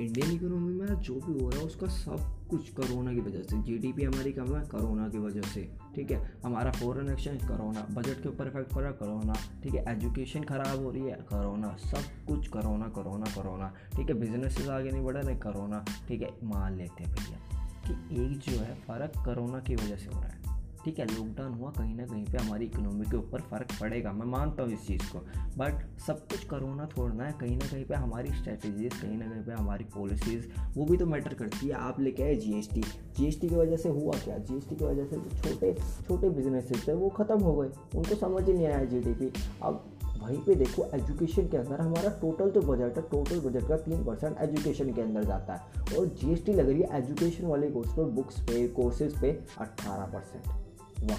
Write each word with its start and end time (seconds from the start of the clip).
Indian 0.00 0.30
economy 0.32 0.72
में 0.74 0.86
जो 0.86 1.14
भी 1.14 1.40
हो 1.40 1.48
रहा 1.48 1.60
है, 1.60 1.66
उसका 1.66 1.86
सब 1.86 2.48
कुछ 2.50 2.70
कोरोना 2.70 3.12
की 3.12 3.20
वजह 3.20 3.42
से। 3.42 3.62
जीडीपी 3.62 4.04
हमारी 4.04 4.32
कम 4.32 4.56
है 4.56 4.64
कोरोना 4.64 5.08
की 5.08 5.18
वजह 5.18 5.42
से, 5.42 5.62
ठीक 5.94 6.10
है? 6.10 6.32
हमारा 6.44 6.70
फॉरेन 6.70 7.10
एक्सचेंज 7.10 7.44
कोरोना 7.44 7.86
बजट 7.90 8.22
के 8.22 8.28
ऊपर 8.28 8.46
इफ़ेक्ट 8.46 8.72
पड़ 8.74 8.82
रहा 8.82 8.90
है 8.90 8.96
कोरोना 8.96 9.32
ठीक 9.62 9.74
है? 9.74 9.84
एजुकेशन 9.88 10.42
ख़राब 10.42 10.84
हो 10.84 10.90
रही 10.90 11.02
है 11.02 11.18
कोरोना 11.30 11.76
सब 11.76 12.26
कुछ 12.26 12.48
कोरोना 12.48 12.88
कोरोना 12.88 13.24
कोरोना 13.34 13.72
ठीक 13.96 14.08
है? 14.08 14.14
बिज़नेस 14.14 14.68
आगे 14.68 14.90
नहीं 14.90 15.04
बढ़ा 15.04 15.20
नहीं 15.20 15.36
कोरोना 15.36 15.84
ठीक 16.08 16.22
है? 16.22 16.30
मान 16.44 16.76
लेते 16.76 17.04
हैं 17.04 17.14
भैया 17.14 17.38
कि 17.86 18.22
एक 18.22 18.38
जो 18.38 18.60
है, 18.60 18.74
फ़र्क 18.74 19.12
कोरोना 19.18 19.60
की 19.60 19.74
वजह 19.74 19.96
से 19.96 20.06
हो 20.06 20.20
रहा 20.20 20.28
है। 20.28 20.53
ठीक 20.84 20.98
है 20.98 21.04
लॉकडाउन 21.06 21.52
हुआ, 21.54 21.70
कहीं 21.70 21.94
ना 21.94 22.06
कहीं 22.06 22.24
पे 22.24 22.38
हमारी 22.38 22.64
इकोनॉमी 22.64 23.04
के 23.04 23.16
ऊपर 23.16 23.40
फ़र्क 23.40 23.68
पड़ेगा। 23.80 24.12
मैं 24.12 24.26
मानता 24.26 24.62
हूँ 24.62 24.72
इस 24.72 24.86
चीज़ 24.86 25.02
को। 25.12 25.18
बट 25.58 26.00
सब 26.00 26.18
कुछ 26.28 26.44
करोना 26.44 26.86
छोड़ना 26.86 27.24
है, 27.24 27.32
कहीं 27.40 27.56
ना 27.56 27.66
कहीं 27.66 27.84
पे 27.84 27.94
हमारी 27.94 28.32
स्ट्रेटजीज 28.32 28.94
कहीं 28.94 29.16
ना 29.18 29.26
कहीं 29.26 29.42
पे 29.44 29.52
हमारी 29.52 29.84
पॉलिसीज़ 29.94 30.46
वो 30.76 30.84
भी 30.84 30.96
तो 30.96 31.06
मैटर 31.06 31.34
करती 31.34 31.68
है। 31.68 31.74
आप 31.74 32.00
लेके 32.00 32.22
आए 32.22 32.34
जीएसटी 32.36 32.82
जीएसटी 33.16 33.48
की 33.48 33.54
वजह 33.54 33.76
से 33.76 33.88
हुआ 33.88 34.18
क्या? 34.24 34.38
जीएसटी 34.40 34.76
की 34.76 34.84
वजह 34.84 35.04
से 35.04 35.16
छोटे 35.38 35.74
छोटे 36.08 36.30
बिजनेसेस 36.30 36.86
थे, 36.88 36.92
वो 36.92 37.08
ख़त्म 37.08 37.40
हो 37.40 37.56
गए। 37.56 37.68
उनको 37.98 38.14
समझ 38.14 38.44
ही 38.44 38.52
नहीं 38.52 38.66
आया 38.66 38.84
जीडीपी 38.84 39.32
अब 39.62 39.84
वहीं 40.18 40.38
पे 40.38 40.54
देखो 40.54 40.84
एजुकेशन 40.94 41.48
के 41.48 41.56
अंदर 41.56 41.80
हमारा 41.80 42.10
टोटल 42.20 42.50
जो 42.50 42.60
बजट 42.62 42.98
है 42.98 43.02
टोटल 43.10 43.40
बजट 43.40 43.68
का 43.68 43.76
तीन 43.78 44.04
परसेंट 44.04 44.36
एजुकेशन 44.40 44.92
के 44.92 45.00
अंदर 45.00 45.24
जाता 45.24 45.54
है। 45.54 45.96
और 45.98 46.06
जीएसटी 46.20 46.52
लग 46.52 46.68
रही 46.68 46.82
है 46.82 46.98
एजुकेशन 46.98 47.46
वाले 47.46 47.70
कोर्स 47.70 47.90
पर 47.90 48.04
बुक्स 48.10 48.40
पे 48.40 48.66
कोर्सेज 48.76 49.20
पे 49.20 49.30
अट्ठारह 49.60 50.06
परसेंट 50.14 50.63
वाह। 51.06 51.18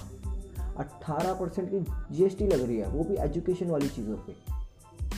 अट्ठारह 0.77 1.33
परसेंट 1.33 1.71
की 1.71 1.79
जीएसटी 2.15 2.47
लग 2.47 2.61
रही 2.61 2.77
है, 2.77 2.87
वो 2.87 3.03
भी 3.03 3.15
एजुकेशन 3.15 3.67
वाली 3.67 3.87
चीज़ों 3.87 4.17
पे। 4.17 4.55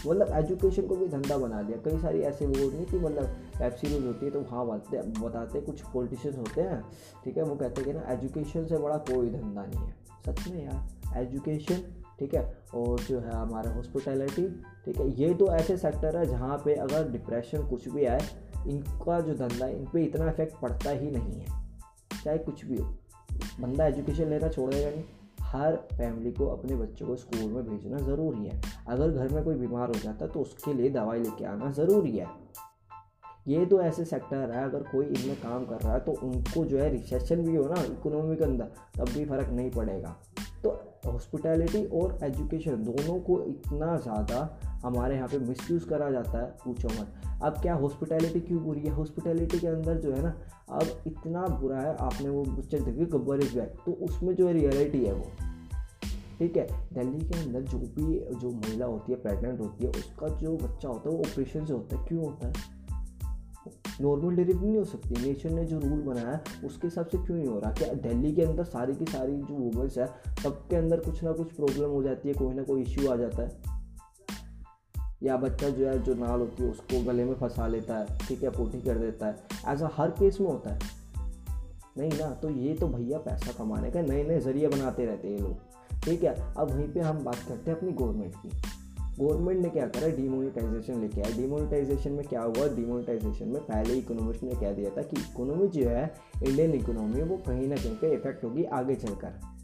मतलब 0.09 0.27
एजुकेशन 0.31 0.87
को 0.87 0.95
भी 0.95 1.07
धंधा 1.07 1.37
बना 1.37 1.61
लिया। 1.61 1.77
कई 1.77 1.97
सारी 1.97 2.19
ऐसे 2.19 2.45
वो 2.45 2.71
नहीं 2.71 2.85
थी 2.85 2.99
मतलब 2.99 3.23
वेब 3.61 3.71
सीरीज़ 3.71 4.05
होती 4.05 4.25
है 4.25 4.31
तो 4.31 4.41
हाँ 4.41 4.67
बताते 4.67 5.01
बताते 5.19 5.61
कुछ 5.61 5.81
पॉलिटिशियंस 5.81 6.37
होते 6.37 6.61
हैं, 6.61 6.85
ठीक 7.23 7.37
है? 7.37 7.43
वो 7.43 7.55
कहते 7.55 7.81
हैं 7.81 7.91
कि 7.91 7.99
ना 7.99 8.13
एजुकेशन 8.13 8.65
से 8.65 8.77
बड़ा 8.77 8.97
कोई 8.97 9.29
धंधा 9.29 9.65
नहीं 9.65 9.87
है। 9.87 9.95
सच 10.25 10.47
में 10.47 10.65
यार 10.65 11.17
एजुकेशन 11.17 11.83
ठीक 12.19 12.35
है? 12.35 12.57
और 12.75 12.99
जो 12.99 13.19
है 13.19 13.31
हमारा 13.31 13.71
हॉस्पिटैलिटी 13.71 14.47
ठीक 14.85 14.97
है? 14.97 15.09
ये 15.09 15.33
तो 15.33 15.47
ऐसे 15.47 15.77
सेक्टर 15.77 16.17
है 16.17 16.25
जहाँ 16.25 16.61
पे 16.65 16.75
अगर 16.75 17.11
डिप्रेशन 17.11 17.67
कुछ 17.67 17.89
भी 17.89 18.05
आए, 18.05 18.21
इनका 18.67 19.19
जो 19.21 19.33
धंधा 19.33 19.65
है 19.65 19.79
इन 19.79 19.85
पर 19.85 19.99
इतना 19.99 20.29
इफ़ेक्ट 20.29 20.59
पड़ता 20.61 20.89
ही 20.89 21.11
नहीं 21.11 21.41
है। 21.41 21.45
चाहे 22.23 22.37
कुछ 22.37 22.65
भी 22.65 22.77
हो। 22.77 22.95
बंदा 23.59 23.85
एजुकेशन 23.85 24.29
लेना 24.29 24.47
छोड़ेगा 24.49 24.89
नहीं। 24.89 25.03
हर 25.43 25.75
फैमिली 25.91 26.31
को 26.31 26.45
अपने 26.47 26.75
बच्चों 26.75 27.07
को 27.07 27.15
स्कूल 27.15 27.51
में 27.51 27.63
भेजना 27.65 27.97
ज़रूरी 27.99 28.45
है। 28.45 28.61
अगर 28.87 29.09
घर 29.09 29.29
में 29.29 29.43
कोई 29.43 29.55
बीमार 29.55 29.87
हो 29.87 29.99
जाता 29.99 30.27
तो 30.27 30.39
उसके 30.41 30.73
लिए 30.73 30.89
दवाई 30.91 31.19
लेके 31.19 31.45
आना 31.45 31.71
ज़रूरी 31.73 32.17
है। 32.17 32.27
ये 33.47 33.65
तो 33.65 33.79
ऐसे 33.81 34.05
सेक्टर 34.05 34.51
है, 34.51 34.63
अगर 34.63 34.83
कोई 34.83 35.05
इनमें 35.05 35.35
काम 35.35 35.65
कर 35.65 35.81
रहा 35.81 35.93
है 35.93 35.99
तो 35.99 36.11
उनको 36.23 36.63
जो 36.65 36.77
है 36.77 36.89
रिसेशन 36.91 37.43
भी 37.43 37.55
हो 37.55 37.67
ना 37.67 37.81
इकोनॉमी 37.83 38.35
के 38.35 38.43
अंदर, 38.43 38.71
तब 38.97 39.09
भी 39.09 39.25
फ़र्क 39.25 39.49
नहीं 39.49 39.71
पड़ेगा। 39.71 40.15
तो 40.63 40.69
हॉस्पिटैलिटी 41.05 41.83
और 41.87 42.17
एजुकेशन 42.23 42.83
दोनों 42.83 43.19
को 43.21 43.41
इतना 43.43 43.95
ज़्यादा 43.97 44.39
हमारे 44.83 45.15
यहाँ 45.15 45.27
पे 45.27 45.39
मिसयूज़ 45.39 45.85
करा 45.85 46.11
जाता 46.11 46.41
है, 46.41 46.57
पूछो 46.65 46.87
मत। 46.87 47.13
अब 47.43 47.53
क्या 47.53 47.73
हॉस्पिटैलिटी 47.73 48.39
क्यों 48.39 48.63
बुरी 48.63 48.81
है? 48.81 48.89
हॉस्पिटैलिटी 48.89 49.59
के 49.59 49.67
अंदर 49.67 49.97
जो 49.97 50.11
है 50.11 50.23
ना, 50.23 50.37
अब 50.69 51.03
इतना 51.07 51.45
बुरा 51.45 51.79
है, 51.79 51.95
आपने 51.95 52.29
वो 52.29 52.43
पिक्चर 52.43 52.79
देखी, 52.79 53.05
गब्बर 53.05 53.39
इज़ 53.39 53.55
बैक 53.55 53.75
तो 53.85 53.91
उसमें 53.91 54.35
जो 54.35 54.47
है 54.47 54.53
रियलिटी 54.53 55.05
है 55.05 55.13
वो। 55.13 55.25
ठीक 56.39 56.57
है? 56.57 56.67
दिल्ली 56.93 57.29
के 57.29 57.45
अंदर 57.45 57.61
जो 57.61 57.77
भी, 57.77 58.19
जो 58.19 58.51
महिला 58.51 58.85
होती 58.85 59.11
है 59.11 59.21
प्रेगनेंट 59.21 59.59
होती 59.59 59.85
है, 59.85 59.91
उसका 59.91 60.27
जो 60.27 60.57
बच्चा 60.57 60.89
होता 60.89 61.09
है, 61.09 61.15
वो 61.15 61.23
ऑपरेशन 61.23 61.65
से 61.65 61.73
होता 61.73 61.97
है। 61.97 62.07
क्यों 62.07 62.25
होता 62.25 62.47
है? 62.47 62.53
नॉर्मल 64.01 64.35
डिलीवरी 64.35 64.67
नहीं 64.67 64.77
हो 64.77 64.83
सकती। 64.83 65.27
नेशन 65.27 65.55
ने 65.55 65.65
जो 65.65 65.79
रूल 65.79 66.01
बनाया 66.01 66.31
है, 66.31 66.67
उसके 66.67 66.87
हिसाब 66.87 67.05
से 67.05 67.17
क्यों 67.17 67.37
नहीं 67.37 67.47
हो 67.47 67.59
रहा? 67.59 67.71
क्या 67.71 67.93
दिल्ली 67.93 68.33
के 68.33 68.41
अंदर 68.41 68.63
सारी 68.63 68.95
की 68.95 69.05
सारी 69.05 69.37
जो 69.37 69.53
वूमेंस 69.53 69.97
है, 69.97 70.07
सबके 70.43 70.75
अंदर 70.75 70.99
कुछ 70.99 71.23
ना 71.23 71.31
कुछ 71.31 71.51
प्रॉब्लम 71.51 71.89
हो 71.89 72.03
जाती 72.03 72.27
है, 72.27 72.35
कोई 72.35 72.53
ना 72.53 72.63
कोई 72.63 72.81
इश्यू 72.81 73.11
आ 73.11 73.15
जाता 73.15 73.41
है? 73.43 73.76
या 75.23 75.37
बच्चा 75.37 75.69
जो 75.69 75.87
है, 75.87 76.03
जो 76.03 76.13
नाल 76.13 76.39
होती 76.39 76.63
है, 76.63 76.69
उसको 76.71 77.03
गले 77.03 77.25
में 77.25 77.35
फंसा 77.35 77.67
लेता 77.67 77.97
है, 77.97 78.05
ठीक 78.27 78.43
है, 78.43 78.49
पोटी 78.49 78.81
कर 78.81 78.97
देता 78.97 79.27
है। 79.27 79.35
ऐसा 79.65 79.89
हर 79.93 80.09
केस 80.09 80.37
में 80.41 80.47
होता 80.47 80.73
है। 80.73 80.79
नहीं 81.97 82.11
ना? 82.11 82.29
तो 82.29 82.49
ये 82.49 82.73
तो 82.73 82.87
भैया 82.87 83.17
पैसा 83.17 83.51
कमाने 83.51 83.91
का 83.91 84.01
नए 84.01 84.23
नए 84.23 84.39
ज़रिए 84.39 84.67
बनाते 84.67 85.05
रहते 85.05 85.27
हैं 85.27 85.39
लोग। 85.39 85.55
ठीक 86.03 86.23
है? 86.23 86.55
अब 86.57 86.71
वहीं 86.71 86.93
पे 86.93 86.99
हम 86.99 87.23
बात 87.23 87.35
करते 87.35 87.71
हैं 87.71 87.77
अपनी 87.77 87.91
गवर्नमेंट 87.91 88.33
की। 88.35 88.49
गवर्नमेंट 89.25 89.61
ने 89.61 89.69
क्या 89.69 89.87
करा? 89.87 90.07
डिमोनिटाइजेशन 90.07 91.01
लेके 91.01 91.21
आया। 91.21 91.37
डिमोनिटाइजेशन 91.37 92.11
में 92.11 92.27
क्या 92.27 92.41
हुआ? 92.41 92.67
डिमोनिटाइजेशन 92.67 93.47
में 93.47 93.61
पहले 93.61 93.93
इकोनॉमिस्ट 93.93 94.43
ने 94.43 94.51
कह 94.51 94.71
दिया 94.71 94.89
था 94.89 95.01
कि 95.01 95.21
इकोनॉमी 95.21 95.67
जो 95.67 95.89
है 95.89 96.15
इंडियन 96.43 96.73
इकोनॉमी 96.73 97.21
वो 97.21 97.37
कहीं 97.37 97.67
ना 97.67 97.75
कहीं 97.75 97.95
पे 97.95 98.13
इफ़ेक्ट 98.13 98.43
होगी 98.43 98.63
आगे 98.63 98.95
चलकर। 98.95 99.56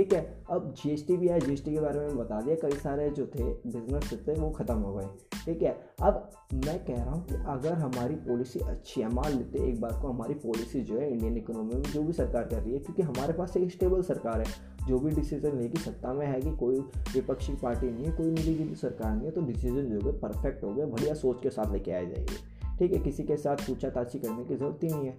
ठीक 0.00 0.12
है, 0.12 0.20
अब 0.50 0.72
जीएसटी 0.74 1.16
भी 1.16 1.28
है 1.28 1.38
जीएसटी 1.40 1.72
के 1.72 1.80
बारे 1.80 2.00
में 2.00 2.16
बता 2.18 2.40
दिया, 2.40 2.54
कई 2.62 2.76
सारे 2.78 3.08
जो 3.10 3.26
थे 3.26 3.44
बिज़नेस 3.44 4.12
थे 4.28 4.34
वो 4.34 4.48
ख़त्म 4.50 4.74
हो 4.74 4.92
गए, 4.94 5.06
ठीक 5.44 5.62
है। 5.62 5.72
अब 6.02 6.30
मैं 6.54 6.78
कह 6.84 6.94
रहा 6.94 7.10
हूँ 7.10 7.24
कि 7.26 7.34
अगर 7.46 7.72
हमारी 7.74 8.14
पॉलिसी 8.28 8.60
अच्छी 8.60 9.00
है, 9.00 9.12
मान 9.14 9.32
लेते 9.32 9.66
एक 9.68 9.80
बार 9.80 10.00
को 10.02 10.08
हमारी 10.08 10.34
पॉलिसी 10.36 10.80
जो 10.82 10.98
है 10.98 11.10
इंडियन 11.12 11.36
इकोनॉमी 11.36 11.74
में 11.74 11.82
जो 11.84 12.02
भी 12.02 12.12
सरकार 12.12 12.44
कर 12.44 12.56
रही 12.56 12.72
है, 12.72 12.78
क्योंकि 12.78 13.02
हमारे 13.02 13.32
पास 13.32 13.56
एक 13.56 13.70
स्टेबल 13.72 14.02
सरकार 14.02 14.40
है, 14.40 14.46
जो 14.88 14.98
भी 14.98 15.10
डिसीज़न 15.10 15.58
लेगी, 15.58 15.78
सत्ता 15.80 16.14
में 16.14 16.26
है 16.26 16.40
कि 16.40 16.56
कोई 16.56 16.80
विपक्षी 17.14 17.54
पार्टी 17.62 17.90
नहीं 17.90 18.04
है, 18.04 18.12
कोई 18.12 18.30
मिली 18.30 18.54
जुली 18.54 18.74
सरकार 18.76 19.14
नहीं 19.14 19.26
है 19.26 19.30
तो 19.30 19.40
डिसीज़न 19.42 19.86
जो 19.88 20.06
है 20.06 20.18
परफेक्ट 20.20 20.64
हो 20.64 20.74
गए, 20.74 20.86
बढ़िया 20.86 21.14
सोच 21.16 21.42
के 21.42 21.50
साथ 21.50 21.72
लेके 21.72 21.92
आ 21.92 22.02
जाएगी, 22.02 22.44
ठीक 22.78 22.92
है। 22.92 22.98
किसी 23.00 23.22
के 23.22 23.36
साथ 23.36 23.66
पूछा 23.66 23.90
ताछी 23.90 24.18
करने 24.18 24.44
की 24.44 24.56
ज़रूरत 24.56 24.84
ही 24.84 24.88
नहीं 24.88 25.06
है, 25.06 25.16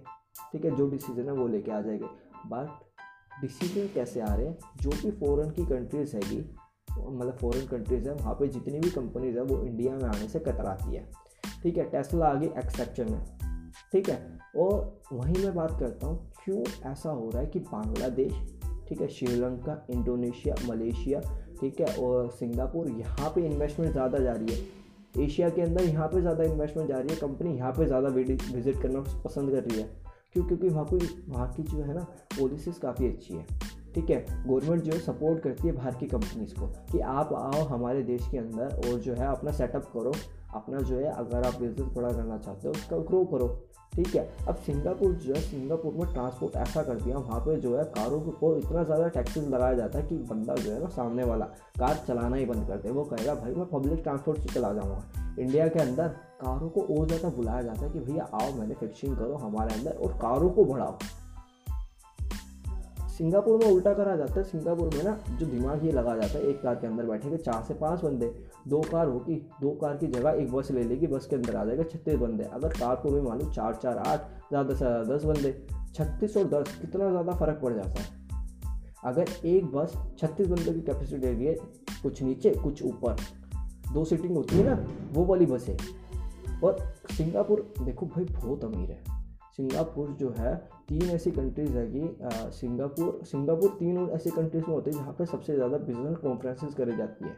ठीक 0.51 0.65
है, 0.65 0.75
जो 0.75 0.89
डिसीज़न 0.89 1.25
है 1.25 1.33
वो 1.33 1.47
लेके 1.47 1.71
आ 1.71 1.81
जाएँगे। 1.81 2.05
बट 2.47 2.79
डिसीज़न 3.41 3.87
कैसे 3.93 4.21
आ 4.21 4.33
रहे 4.33 4.47
हैं? 4.47 4.57
जो 4.81 4.89
भी 4.91 5.11
फॉरेन 5.19 5.49
की 5.51 5.65
कंट्रीज़ 5.65 6.15
हैगी 6.15 6.39
मतलब 6.91 7.37
फॉरेन 7.41 7.65
कंट्रीज़ 7.67 8.07
है, 8.09 8.13
वहाँ 8.15 8.33
पे 8.35 8.47
जितनी 8.47 8.79
भी 8.79 8.89
कंपनीज़ 8.91 9.37
है, 9.37 9.43
वो 9.43 9.61
इंडिया 9.63 9.93
में 9.93 10.03
आने 10.05 10.27
से 10.29 10.39
कतराती 10.41 10.95
है। 10.95 11.05
ठीक 11.63 11.77
है 11.77 11.83
टेस्ला 11.91 12.27
आ 12.27 12.33
गई 12.33 12.47
एक्सेप्शन 12.59 13.11
में 13.11 13.21
ठीक 13.91 14.09
है, 14.09 14.17
और 14.57 14.99
वहीं 15.13 15.43
मैं 15.43 15.53
बात 15.55 15.77
करता 15.79 16.07
हूँ, 16.07 16.31
क्यों 16.43 16.63
ऐसा 16.91 17.09
हो 17.09 17.29
रहा 17.29 17.41
है 17.41 17.47
कि 17.47 17.59
बांग्लादेश, 17.61 18.33
ठीक 18.89 19.01
है, 19.01 19.07
श्रीलंका, 19.09 19.85
इंडोनेशिया, 19.89 20.55
मलेशिया, 20.67 21.19
ठीक 21.61 21.79
है, 21.81 21.95
और 21.97 22.29
सिंगापुर, 22.31 22.89
यहाँ 22.89 23.29
पे 23.35 23.45
इन्वेस्टमेंट 23.45 23.91
ज़्यादा 23.91 24.19
जा 24.19 24.31
रही 24.33 24.55
है। 24.55 25.23
एशिया 25.25 25.49
के 25.49 25.61
अंदर 25.61 25.83
यहाँ 25.83 26.07
पे 26.07 26.21
ज़्यादा 26.21 26.43
इन्वेस्टमेंट 26.43 26.89
जा 26.89 26.97
रही 26.97 27.09
है 27.09 27.15
कंपनी 27.19 27.55
यहाँ 27.55 27.71
पे 27.71 27.85
ज़्यादा 27.85 28.09
विज़िट 28.09 28.81
करना 28.81 28.99
पसंद 29.23 29.51
कर 29.51 29.63
रही 29.63 29.81
है। 29.81 29.89
क्यों? 30.33 30.45
क्योंकि 30.45 30.69
वहाँ 30.69 30.85
कोई, 30.85 31.25
वहाँ 31.29 31.53
की 31.53 31.63
जो 31.63 31.77
है 31.77 31.93
ना 31.93 32.01
पॉलिसीज़ 32.39 32.79
काफ़ी 32.79 33.07
अच्छी 33.07 33.33
है। 33.33 33.45
ठीक 33.95 34.09
है? 34.09 34.25
गवर्नमेंट 34.47 34.83
जो 34.83 34.91
है 34.91 34.99
सपोर्ट 34.99 35.43
करती 35.43 35.67
है 35.67 35.73
बाहर 35.73 35.95
की 35.95 36.07
कंपनीज़ 36.07 36.55
को 36.55 36.67
कि 36.67 36.99
आप 36.99 37.33
आओ 37.33 37.65
हमारे 37.65 38.03
देश 38.03 38.27
के 38.31 38.37
अंदर 38.37 38.65
और 38.65 38.99
जो 38.99 39.13
है 39.13 39.27
अपना 39.27 39.51
सेटअप 39.51 39.85
करो। 39.93 40.13
अपना 40.55 40.77
जो 40.77 40.95
है 40.95 41.03
अगर 41.03 41.43
आप 41.43 41.55
बिज़नेस 41.55 41.87
बड़ा 41.97 42.11
करना 42.11 42.37
चाहते 42.37 42.67
हो, 42.67 42.73
उसका 42.73 42.97
ग्रो 42.97 43.25
करो। 43.25 43.67
ठीक 43.95 44.15
है? 44.15 44.33
अब 44.47 44.55
सिंगापुर 44.55 45.11
जो 45.11 45.33
है, 45.33 45.41
सिंगापुर 45.41 45.93
में 45.93 46.13
ट्रांसपोर्ट 46.13 46.55
ऐसा 46.55 46.83
कर 46.83 46.95
दिया, 46.95 47.17
वहाँ 47.17 47.39
पे 47.39 47.55
जो 47.55 47.77
है 47.77 47.83
कारों 47.83 48.21
को 48.21 48.57
इतना 48.57 48.83
ज़्यादा 48.83 49.07
टैक्सेस 49.07 49.47
लगाया 49.47 49.73
जाता 49.73 49.99
है 49.99 50.07
कि 50.07 50.17
बंदा 50.17 50.55
जो 50.55 50.71
है 50.71 50.81
ना 50.81 50.87
सामने 50.87 51.23
वाला 51.23 51.45
कार 51.79 52.03
चलाना 52.07 52.35
ही 52.35 52.45
बंद 52.45 52.67
कर 52.67 52.77
दे। 52.77 52.91
वो 52.91 53.03
कहेगा, 53.03 53.35
भाई, 53.35 53.53
मैं 53.53 53.65
पब्लिक 53.65 53.99
ट्रांसपोर्ट 53.99 54.39
से 54.39 54.49
चला 54.49 54.73
जाऊँगा। 54.73 55.03
इंडिया 55.39 55.67
के 55.67 55.79
अंदर 55.79 56.15
कारों 56.41 56.69
को 56.69 56.81
और 56.81 57.07
ज़्यादा 57.07 57.29
बुलाया 57.29 57.61
जाता 57.61 57.85
है 57.85 57.89
कि 57.91 57.99
भैया 58.01 58.23
आओ 58.33 58.51
मैन्युफैक्चरिंग 58.53 59.17
करो 59.17 59.35
हमारे 59.37 59.73
अंदर 59.75 59.91
और 59.91 60.13
कारों 60.21 60.49
को 60.49 60.65
बढ़ाओ। 60.65 60.97
सिंगापुर 63.11 63.57
में 63.57 63.65
उल्टा 63.65 63.93
करा 63.93 64.15
जाता 64.15 64.33
है। 64.33 64.43
सिंगापुर 64.43 64.89
में 64.95 65.03
ना 65.03 65.11
जो 65.31 65.45
दिमाग 65.45 65.85
ये 65.85 65.91
लगा 65.91 66.15
जाता 66.15 66.37
है, 66.37 66.45
एक 66.45 66.61
कार 66.61 66.75
के 66.75 66.87
अंदर 66.87 67.05
बैठेंगे 67.05 67.37
चार 67.37 67.63
से 67.63 67.73
पाँच 67.73 68.03
बंदे, 68.03 68.27
दो 68.67 68.79
कार 68.81 69.07
होगी, 69.07 69.35
दो 69.61 69.71
कार 69.71 69.97
की 69.97 70.07
जगह 70.07 70.29
एक 70.31 70.51
बस 70.51 70.71
ले 70.71 70.83
लेगी, 70.83 71.07
बस 71.07 71.25
के 71.25 71.35
अंदर 71.35 71.55
आ 71.55 71.65
जाएगा 71.65 71.83
छत्तीस 71.83 72.15
बंदे। 72.15 72.43
अगर 72.43 72.69
कार 72.69 72.95
को 72.95 73.11
भी 73.11 73.21
मालूम 73.21 73.51
चार 73.51 73.75
चार, 73.75 73.97
आठ, 73.97 74.25
ज़्यादा 74.49 74.73
से 74.73 74.85
ज़्यादा 74.85 75.15
दस 75.15 75.23
बंदे, 75.23 75.51
छत्तीस 75.95 76.37
और 76.37 76.47
दस, 76.49 76.75
कितना 76.81 77.09
ज़्यादा 77.09 77.35
फ़र्क 77.35 77.59
पड़ 77.63 77.73
जाता 77.73 78.01
है? 78.01 78.09
अगर 79.05 79.47
एक 79.47 79.71
बस 79.71 79.97
छत्तीस 80.19 80.47
बंदों 80.47 80.73
की 80.73 80.81
कैपेसिटी 80.81 81.27
रही 81.27 81.45
है 81.45 81.55
कुछ 82.03 82.21
नीचे, 82.23 82.55
कुछ 82.55 82.83
ऊपर, 82.83 83.15
दो 83.93 84.03
सीटिंग 84.05 84.35
होती 84.35 84.55
है 84.55 84.63
ना, 84.65 84.85
वो 85.11 85.25
वाली 85.25 85.45
बस 85.45 85.65
है 85.69 85.77
और 86.63 86.77
सिंगापुर 87.11 87.73
देखो 87.81 88.05
भाई, 88.05 88.25
बहुत 88.25 88.63
अमीर 88.65 88.91
है। 88.91 89.19
सिंगापुर 89.57 90.11
जो 90.19 90.29
है, 90.37 90.55
तीन 90.89 91.09
ऐसी 91.11 91.31
कंट्रीज़ 91.31 91.77
है 91.77 91.85
कि 91.87 92.51
सिंगापुर 92.57 93.19
सिंगापुर 93.25 93.69
तीन 93.79 94.09
ऐसी 94.09 94.29
कंट्रीज़ 94.29 94.63
में 94.67 94.73
होती 94.73 94.91
है 94.91 94.97
जहाँ 94.97 95.13
पे 95.13 95.25
सबसे 95.25 95.55
ज़्यादा 95.55 95.77
बिज़नेस 95.79 96.17
कॉन्फ्रेंसेस 96.17 96.73
करी 96.73 96.95
जाती 96.95 97.25
है। 97.25 97.33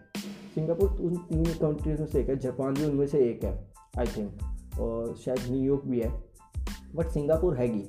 सिंगापुर 0.55 0.89
उन 1.01 1.15
तीन 1.29 1.43
कंट्रीज़ 1.61 1.99
में 1.99 2.07
से 2.07 2.19
एक 2.21 2.29
है 2.29 2.37
जापान 2.39 2.73
भी 2.73 2.85
उनमें 2.85 3.07
से 3.07 3.19
एक 3.29 3.43
है 3.43 3.57
आई 3.99 4.05
थिंक 4.07 4.79
और 4.79 5.15
शायद 5.15 5.51
न्यूयॉर्क 5.51 5.85
भी 5.85 5.99
है। 5.99 6.11
बट 6.95 7.07
सिंगापुर 7.09 7.57
हैगी 7.57 7.83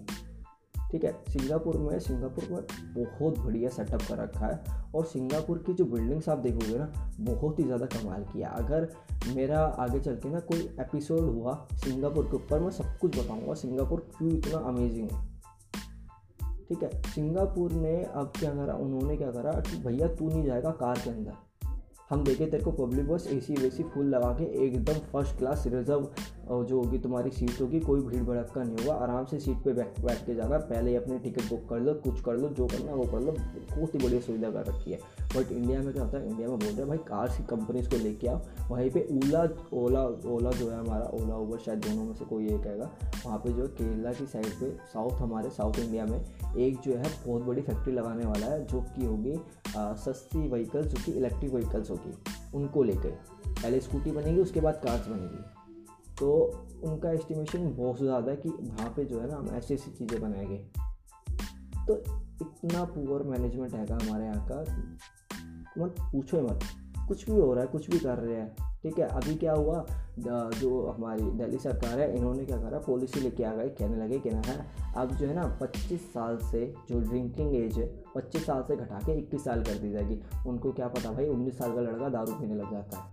ठीक 0.90 1.04
है, 1.04 1.12
सिंगापुर 1.28 1.76
में 1.76 1.98
सिंगापुर 2.00 2.44
में 2.50 2.62
बहुत 2.96 3.38
बढ़िया 3.38 3.70
सेटअप 3.70 4.02
कर 4.02 4.18
रखा 4.18 4.46
है 4.46 4.90
और 4.94 5.04
सिंगापुर 5.04 5.58
की 5.66 5.72
जो 5.74 5.84
बिल्डिंग्स 5.84 6.28
आप 6.28 6.38
देखोगे 6.38 6.78
ना, 6.78 6.90
बहुत 7.20 7.58
ही 7.58 7.64
ज़्यादा 7.64 7.86
कमाल 7.86 8.24
किया 8.24 8.48
अगर 8.48 8.88
मेरा 9.34 9.60
आगे 9.60 10.00
चल 10.00 10.16
के 10.16 10.28
ना 10.28 10.40
कोई 10.40 10.60
एपिसोड 10.80 11.20
हुआ 11.20 11.54
सिंगापुर 11.74 12.24
के 12.24 12.36
ऊपर, 12.36 12.60
मैं 12.60 12.70
सब 12.70 12.98
कुछ 12.98 13.18
बताऊँगा। 13.18 13.54
सिंगापुर 13.54 14.08
क्यों 14.18 14.32
इतना 14.32 14.58
अमेजिंग 14.68 15.10
है? 15.10 15.22
ठीक 16.68 16.82
है, 16.82 16.90
सिंगापुर 17.04 17.72
ने 17.72 17.96
अब 18.04 18.32
क्या 18.38 18.54
करा, 18.54 18.74
उन्होंने 18.74 19.16
क्या 19.16 19.30
करा 19.30 19.52
कि 19.60 19.76
भैया 19.78 20.08
तू 20.08 20.28
नहीं 20.28 20.44
जाएगा 20.44 20.70
कार 20.70 20.98
के 20.98 21.10
अंदर। 21.10 21.32
हम 22.10 22.22
देखे 22.24 22.46
तेरे 22.46 22.64
को 22.64 22.72
पब्लिक 22.72 23.08
बस 23.08 23.26
ए 23.26 23.40
सी 23.40 23.82
फुल 23.84 24.06
लगा 24.06 24.30
के 24.32 24.44
एकदम 24.64 24.98
फ़र्स्ट 25.12 25.36
क्लास 25.38 25.64
रिज़र्व 25.66 26.08
जो 26.48 26.80
होगी 26.80 26.98
तुम्हारी 26.98 27.30
सीट 27.30 27.60
होगी, 27.60 27.80
कोई 27.80 28.00
भीड़ 28.00 28.22
भड़क 28.22 28.50
का 28.54 28.62
नहीं 28.62 28.76
होगा। 28.76 28.94
आराम 28.94 29.24
से 29.24 29.38
सीट 29.40 29.62
पे 29.64 29.72
बैठ 29.72 30.00
बैठ 30.00 30.24
के 30.26 30.34
जाना। 30.34 30.58
पहले 30.60 30.90
ही 30.90 30.96
अपनी 30.96 31.18
टिकट 31.18 31.48
बुक 31.50 31.68
कर 31.70 31.80
लो, 31.80 31.94
कुछ 31.94 32.20
कर 32.20 32.36
लो, 32.36 32.48
जो 32.48 32.66
करना 32.66 32.94
वो 32.94 33.04
कर 33.04 33.20
लो। 33.20 33.32
बहुत 33.32 33.94
ही 33.94 33.98
बढ़िया 33.98 34.20
सुविधा 34.20 34.50
कर 34.50 34.66
रखी 34.66 34.92
है। 34.92 34.98
बट 35.36 35.52
इंडिया 35.52 35.80
में 35.80 35.92
क्या 35.92 36.04
होता 36.04 36.18
है 36.18 36.28
इंडिया 36.28 36.48
में 36.48 36.58
बोल 36.58 36.68
रहे 36.68 36.76
हैं, 36.76 36.88
भाई 36.88 36.98
कार 36.98 37.28
की 37.28 37.44
कंपनीज़ 37.46 37.88
को 37.90 37.96
लेके 37.96 38.28
आओ। 38.28 38.40
वहीं 38.70 38.90
पे 38.90 39.08
ओला 39.14 39.42
ओला 39.74 40.02
ओला 40.32 40.50
जो 40.50 40.70
है 40.70 40.78
हमारा 40.78 41.06
ओला 41.14 41.36
उबर 41.36 41.58
शायद 41.58 41.78
दोनों 41.78 42.04
में 42.04 42.14
से 42.14 42.24
कोई 42.24 42.46
एक 42.46 42.66
हैगा 42.66 42.90
वहाँ 43.26 43.38
पे 43.38 43.52
जो 43.52 43.62
है 43.62 43.68
केरला 43.70 44.12
की 44.12 44.26
साइड 44.26 44.46
पे 44.60 44.70
साउथ 44.92 45.20
हमारे 45.20 45.50
साउथ 45.50 45.78
इंडिया 45.78 46.04
में 46.06 46.18
एक 46.56 46.80
जो 46.80 46.94
है 46.94 47.10
बहुत 47.26 47.42
बड़ी 47.42 47.62
फैक्ट्री 47.62 47.92
लगाने 47.92 48.26
वाला 48.26 48.46
है, 48.46 48.64
जो 48.66 48.80
कि 48.80 49.06
होगी 49.06 49.36
सस्ती 49.76 50.48
व्हीकल्स 50.48 50.86
जो 50.86 51.04
कि 51.04 51.12
इलेक्ट्रिक 51.12 51.52
व्हीकल्स 51.52 51.90
होगी, 51.90 52.14
उनको 52.54 52.82
लेकर 52.82 53.18
पहले 53.46 53.80
स्कूटी 53.80 54.10
बनेगी, 54.12 54.40
उसके 54.40 54.60
बाद 54.60 54.80
कार्स 54.84 55.06
बनेगी। 55.08 55.42
तो 56.20 56.30
उनका 56.84 57.10
एस्टिमेशन 57.10 57.74
बहुत 57.76 57.98
ज़्यादा 57.98 58.30
है 58.30 58.36
कि 58.36 58.48
वहाँ 58.48 58.88
पे 58.96 59.04
जो 59.04 59.20
है 59.20 59.28
ना 59.28 59.36
हम 59.36 59.48
ऐसी 59.48 59.74
ऐसी 59.74 59.90
चीज़ें 59.90 60.20
बनाएँगे। 60.20 60.58
तो 61.86 61.96
इतना 62.42 62.84
पुअर 62.84 63.22
मैनेजमेंट 63.22 63.74
है 63.74 63.86
हमारे 63.86 64.24
यहाँ 64.24 64.46
का 64.50 64.60
मत 65.78 65.96
पूछो 66.12 66.42
मत। 66.42 66.60
कुछ 67.08 67.24
भी 67.30 67.40
हो 67.40 67.52
रहा 67.54 67.64
है, 67.64 67.70
कुछ 67.70 67.90
भी 67.90 67.98
कर 67.98 68.18
रहे 68.18 68.36
हैं, 68.36 68.54
ठीक 68.82 68.98
है? 68.98 69.06
अभी 69.06 69.34
क्या 69.34 69.52
हुआ? 69.52 69.84
जो 70.18 70.86
हमारी 70.86 71.30
दिल्ली 71.30 71.58
सरकार 71.58 72.00
है, 72.00 72.16
इन्होंने 72.16 72.44
क्या 72.44 72.56
करा? 72.56 72.78
पॉलिसी 72.78 73.20
लेके 73.20 73.44
आ 73.44 73.52
गए, 73.54 73.68
कहने 73.68 73.96
लगे 73.96 74.18
कि 74.18 74.30
ना 74.30 74.42
है, 74.46 74.66
अब 74.96 75.10
जो 75.10 75.26
है 75.26 75.34
ना 75.34 75.46
25 75.62 76.00
साल 76.12 76.38
से 76.50 76.66
जो 76.88 77.00
ड्रिंकिंग 77.00 77.54
एज 77.56 77.78
है 77.78 77.86
25 78.14 78.46
साल 78.46 78.62
से 78.62 78.76
घटा 78.76 78.98
के 78.98 79.18
21 79.18 79.44
साल 79.44 79.62
कर 79.62 79.78
दी 79.78 79.90
जाएगी। 79.90 80.20
उनको 80.46 80.72
क्या 80.72 80.88
पता 80.88 81.12
भाई 81.12 81.28
19 81.28 81.58
साल 81.58 81.74
का 81.74 81.80
लड़का 81.80 82.08
दारू 82.08 82.32
पीने 82.32 82.54
लग 82.54 82.70
जाता 82.70 82.98
है। 82.98 83.12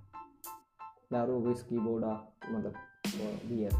दारू 1.13 1.39
विस्की 1.39 1.79
बोडा 1.79 2.13
मतलब 2.51 2.73
बियर 3.03 3.73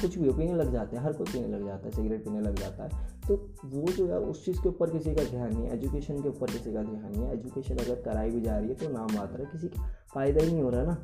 कुछ 0.00 0.16
भी 0.18 0.30
पीने 0.30 0.54
लग 0.54 0.72
जाते 0.72 0.96
हैं, 0.96 1.02
हर 1.04 1.12
कोई 1.12 1.32
पीने 1.32 1.48
लग 1.48 1.64
जाता 1.66 1.86
है 1.86 1.90
सिगरेट 1.92 2.24
पीने 2.24 2.40
लग 2.40 2.54
जाता 2.56 2.84
है। 2.84 3.10
तो 3.28 3.34
वो 3.66 3.86
जो 3.88 4.06
है, 4.06 4.18
उस 4.20 4.44
चीज़ 4.44 4.60
के 4.62 4.68
ऊपर 4.68 4.90
किसी 4.90 5.14
का 5.14 5.24
ध्यान 5.24 5.52
नहीं 5.54 5.66
है 5.66 5.74
एजुकेशन 5.74 6.22
के 6.22 6.28
ऊपर 6.28 6.50
किसी 6.52 6.72
का 6.72 6.82
ध्यान 6.82 7.10
नहीं 7.10 7.24
है। 7.24 7.34
एजुकेशन 7.34 7.76
अगर 7.76 8.00
कराई 8.02 8.30
भी 8.30 8.40
जा 8.40 8.56
रही 8.58 8.68
है 8.68 8.74
तो 8.74 8.88
नाम 8.88 9.14
मात्र 9.14 9.40
है 9.40 9.46
किसी 9.52 9.68
का 9.68 9.86
फ़ायदा 10.14 10.44
ही 10.44 10.52
नहीं 10.52 10.62
हो 10.62 10.70
रहा 10.70 10.82
ना। 10.84 10.94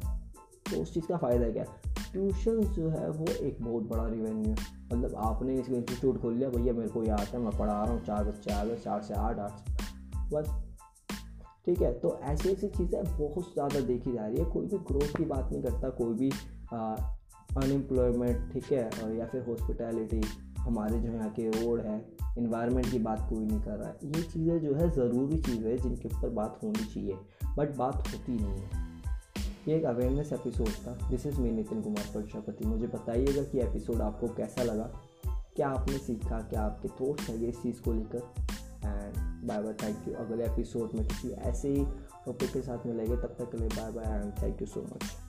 तो 0.70 0.81
उस 0.82 0.94
चीज़ 0.94 1.06
का 1.06 1.16
फ़ायदा 1.16 1.50
क्या? 1.50 1.64
ट्यूशन 2.12 2.60
जो 2.75 2.88
है, 2.90 3.08
वो 3.10 3.26
एक 3.26 3.62
बहुत 3.62 3.84
बड़ा 3.84 4.06
रिवेन्यू 4.06 4.50
है। 4.50 4.56
मतलब 4.93 5.14
आपने 5.19 5.54
इसका 5.54 5.75
इंस्टीट्यूट 5.75 6.20
खोल 6.22 6.34
लिया, 6.34 6.49
भैया 6.49 6.72
मेरे 6.72 6.88
को 6.88 7.02
याद 7.04 7.28
है, 7.34 7.38
मैं 7.38 7.56
पढ़ा 7.58 7.72
रहा 7.72 7.93
हूँ, 7.93 8.04
चार 8.04 8.25
बच्चे 8.25 8.52
आ 8.52 8.64
गए 8.64 8.76
चार 8.76 9.02
से 9.02 9.14
आठ 9.14 9.38
आठ 9.38 9.58
से 9.58 9.75
बस। 10.32 10.50
ठीक 11.66 11.81
है 11.82 11.93
तो 12.00 12.19
ऐसी 12.25 12.49
ऐसी 12.50 12.69
चीज़ें 12.69 13.02
बहुत 13.19 13.52
ज़्यादा 13.54 13.81
देखी 13.87 14.12
जा 14.12 14.26
रही 14.26 14.38
है। 14.38 14.44
कोई 14.44 14.66
भी 14.66 14.78
ग्रोथ 14.90 15.16
की 15.16 15.25
बात 15.25 15.50
नहीं 15.52 15.62
करता, 15.62 15.88
कोई 15.90 16.14
भी 16.14 16.31
अनएम्प्लॉयमेंट 17.56 18.53
ठीक 18.53 18.73
है? 18.73 18.91
और 19.05 19.12
या 19.12 19.27
फिर 19.27 19.45
हॉस्पिटैलिटी 19.49 20.23
हमारे 20.59 20.99
जो 20.99 21.12
यहाँ 21.12 21.31
के 21.31 21.50
रोड 21.50 21.81
है 21.81 22.05
इन्वायरमेंट 22.39 22.91
की 22.91 22.99
बात 22.99 23.27
कोई 23.31 23.45
नहीं 23.45 23.61
कर 23.61 23.77
रहा। 23.77 23.89
है 23.89 23.97
ये 24.05 24.23
चीज़ें 24.23 24.61
जो 24.61 24.75
है 24.75 24.91
ज़रूरी 24.91 25.39
चीज़ें 25.39 25.77
जिनके 25.79 26.09
ऊपर 26.09 26.29
बात 26.29 26.59
होनी 26.62 26.85
चाहिए 26.85 27.17
बट 27.56 27.77
बात 27.77 27.97
होती 27.97 28.33
नहीं 28.33 28.59
है। 28.59 28.89
ये 29.69 29.77
एक 29.77 29.85
अवेयरनेस 29.85 30.33
एपिसोड 30.33 30.69
था। 30.69 31.09
This 31.11 31.27
is 31.27 31.41
me 31.41 31.50
Nitin 31.50 31.83
Kumar 31.83 32.12
Prajapati 32.12 32.65
मुझे 32.65 32.87
बताइएगा 32.87 33.43
कि 33.43 33.61
एपिसोड 33.61 34.00
आपको 34.00 34.29
कैसा 34.29 34.62
लगा? 34.62 34.91
क्या 35.27 35.69
आपने 35.69 35.99
सीखा? 35.99 36.39
क्या 36.39 36.61
आपके 36.61 36.89
थॉट्स 36.89 37.29
हैं 37.31 37.37
इस 37.37 37.62
चीज़ 37.62 37.81
को 37.83 37.93
लेकर? 37.93 38.23
And 38.85 39.47
bye 39.49 39.62
bye 39.62 39.73
thank 39.73 40.09
you 40.09 40.15
अगले 40.15 40.45
एपिसोड 40.45 40.91
में 40.95 41.09
किसी 41.09 41.31
ऐसे 41.31 41.69
ही 41.69 41.85
टॉपिक 42.27 42.53
के 42.53 42.61
साथ 42.61 42.87
मिलेंगे। 42.87 43.17
तब 43.17 43.35
तक 43.39 43.50
के 43.50 43.59
लिए 43.59 43.69
bye 43.69 43.93
bye 43.93 44.21
and 44.21 44.33
thank 44.43 44.61
you 44.61 44.67
so 44.67 44.83
much 44.83 45.27